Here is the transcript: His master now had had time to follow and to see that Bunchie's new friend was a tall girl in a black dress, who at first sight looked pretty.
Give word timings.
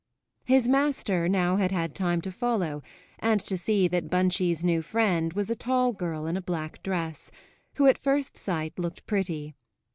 His 0.45 0.67
master 0.67 1.29
now 1.29 1.57
had 1.57 1.71
had 1.71 1.93
time 1.93 2.21
to 2.21 2.31
follow 2.31 2.81
and 3.19 3.39
to 3.41 3.55
see 3.55 3.87
that 3.87 4.09
Bunchie's 4.09 4.63
new 4.63 4.81
friend 4.81 5.31
was 5.33 5.47
a 5.51 5.55
tall 5.55 5.93
girl 5.93 6.25
in 6.25 6.35
a 6.35 6.41
black 6.41 6.81
dress, 6.81 7.29
who 7.75 7.85
at 7.85 7.99
first 7.99 8.35
sight 8.35 8.79
looked 8.79 9.05
pretty. 9.05 9.53